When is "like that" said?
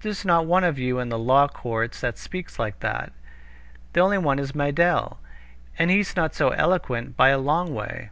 2.58-3.12